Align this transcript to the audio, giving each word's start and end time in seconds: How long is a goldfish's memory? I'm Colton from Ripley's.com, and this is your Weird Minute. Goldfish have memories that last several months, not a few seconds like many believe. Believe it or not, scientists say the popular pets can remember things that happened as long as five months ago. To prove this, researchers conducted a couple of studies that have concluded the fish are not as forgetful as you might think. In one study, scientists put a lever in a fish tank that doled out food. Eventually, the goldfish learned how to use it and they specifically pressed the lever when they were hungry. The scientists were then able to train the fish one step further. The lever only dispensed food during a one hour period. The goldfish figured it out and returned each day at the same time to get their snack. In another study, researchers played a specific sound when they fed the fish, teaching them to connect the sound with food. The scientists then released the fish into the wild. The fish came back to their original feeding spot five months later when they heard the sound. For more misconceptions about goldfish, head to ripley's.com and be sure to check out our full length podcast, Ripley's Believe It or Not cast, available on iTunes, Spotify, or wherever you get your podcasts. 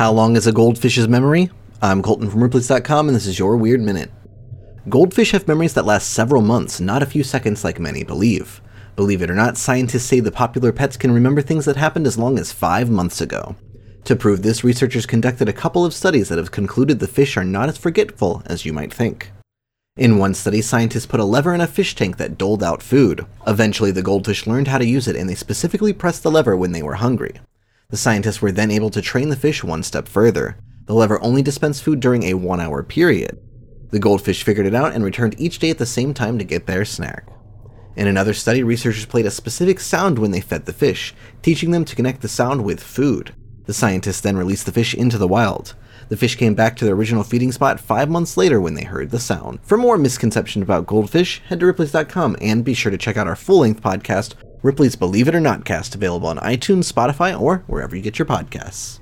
How 0.00 0.10
long 0.10 0.34
is 0.34 0.46
a 0.46 0.52
goldfish's 0.52 1.08
memory? 1.08 1.50
I'm 1.82 2.00
Colton 2.00 2.30
from 2.30 2.42
Ripley's.com, 2.42 3.08
and 3.08 3.14
this 3.14 3.26
is 3.26 3.38
your 3.38 3.58
Weird 3.58 3.82
Minute. 3.82 4.10
Goldfish 4.88 5.32
have 5.32 5.46
memories 5.46 5.74
that 5.74 5.84
last 5.84 6.08
several 6.08 6.40
months, 6.40 6.80
not 6.80 7.02
a 7.02 7.06
few 7.06 7.22
seconds 7.22 7.64
like 7.64 7.78
many 7.78 8.02
believe. 8.02 8.62
Believe 8.96 9.20
it 9.20 9.30
or 9.30 9.34
not, 9.34 9.58
scientists 9.58 10.06
say 10.06 10.20
the 10.20 10.32
popular 10.32 10.72
pets 10.72 10.96
can 10.96 11.12
remember 11.12 11.42
things 11.42 11.66
that 11.66 11.76
happened 11.76 12.06
as 12.06 12.16
long 12.16 12.38
as 12.38 12.50
five 12.50 12.88
months 12.88 13.20
ago. 13.20 13.56
To 14.04 14.16
prove 14.16 14.40
this, 14.40 14.64
researchers 14.64 15.04
conducted 15.04 15.50
a 15.50 15.52
couple 15.52 15.84
of 15.84 15.92
studies 15.92 16.30
that 16.30 16.38
have 16.38 16.50
concluded 16.50 16.98
the 16.98 17.06
fish 17.06 17.36
are 17.36 17.44
not 17.44 17.68
as 17.68 17.76
forgetful 17.76 18.42
as 18.46 18.64
you 18.64 18.72
might 18.72 18.94
think. 18.94 19.32
In 19.98 20.16
one 20.16 20.32
study, 20.32 20.62
scientists 20.62 21.04
put 21.04 21.20
a 21.20 21.24
lever 21.24 21.52
in 21.52 21.60
a 21.60 21.66
fish 21.66 21.94
tank 21.94 22.16
that 22.16 22.38
doled 22.38 22.62
out 22.62 22.82
food. 22.82 23.26
Eventually, 23.46 23.90
the 23.90 24.00
goldfish 24.00 24.46
learned 24.46 24.68
how 24.68 24.78
to 24.78 24.86
use 24.86 25.06
it 25.06 25.16
and 25.16 25.28
they 25.28 25.34
specifically 25.34 25.92
pressed 25.92 26.22
the 26.22 26.30
lever 26.30 26.56
when 26.56 26.72
they 26.72 26.82
were 26.82 26.94
hungry. 26.94 27.38
The 27.90 27.96
scientists 27.96 28.40
were 28.40 28.52
then 28.52 28.70
able 28.70 28.90
to 28.90 29.02
train 29.02 29.28
the 29.28 29.36
fish 29.36 29.64
one 29.64 29.82
step 29.82 30.06
further. 30.06 30.56
The 30.86 30.94
lever 30.94 31.22
only 31.22 31.42
dispensed 31.42 31.82
food 31.82 32.00
during 32.00 32.22
a 32.24 32.34
one 32.34 32.60
hour 32.60 32.82
period. 32.82 33.38
The 33.90 33.98
goldfish 33.98 34.44
figured 34.44 34.66
it 34.66 34.74
out 34.74 34.92
and 34.92 35.04
returned 35.04 35.40
each 35.40 35.58
day 35.58 35.70
at 35.70 35.78
the 35.78 35.86
same 35.86 36.14
time 36.14 36.38
to 36.38 36.44
get 36.44 36.66
their 36.66 36.84
snack. 36.84 37.28
In 37.96 38.06
another 38.06 38.32
study, 38.32 38.62
researchers 38.62 39.06
played 39.06 39.26
a 39.26 39.30
specific 39.30 39.80
sound 39.80 40.18
when 40.18 40.30
they 40.30 40.40
fed 40.40 40.66
the 40.66 40.72
fish, 40.72 41.12
teaching 41.42 41.72
them 41.72 41.84
to 41.84 41.96
connect 41.96 42.22
the 42.22 42.28
sound 42.28 42.64
with 42.64 42.80
food. 42.82 43.34
The 43.66 43.74
scientists 43.74 44.20
then 44.20 44.36
released 44.36 44.66
the 44.66 44.72
fish 44.72 44.94
into 44.94 45.18
the 45.18 45.28
wild. 45.28 45.74
The 46.08 46.16
fish 46.16 46.36
came 46.36 46.54
back 46.54 46.76
to 46.76 46.84
their 46.84 46.94
original 46.94 47.24
feeding 47.24 47.52
spot 47.52 47.78
five 47.78 48.08
months 48.08 48.36
later 48.36 48.60
when 48.60 48.74
they 48.74 48.84
heard 48.84 49.10
the 49.10 49.20
sound. 49.20 49.60
For 49.62 49.76
more 49.76 49.98
misconceptions 49.98 50.62
about 50.62 50.86
goldfish, 50.86 51.40
head 51.48 51.60
to 51.60 51.66
ripley's.com 51.66 52.36
and 52.40 52.64
be 52.64 52.74
sure 52.74 52.90
to 52.90 52.98
check 52.98 53.16
out 53.16 53.28
our 53.28 53.36
full 53.36 53.60
length 53.60 53.82
podcast, 53.82 54.34
Ripley's 54.62 54.94
Believe 54.94 55.26
It 55.26 55.34
or 55.34 55.40
Not 55.40 55.64
cast, 55.64 55.94
available 55.94 56.28
on 56.28 56.36
iTunes, 56.36 56.92
Spotify, 56.92 57.38
or 57.38 57.64
wherever 57.66 57.96
you 57.96 58.02
get 58.02 58.18
your 58.18 58.26
podcasts. 58.26 59.00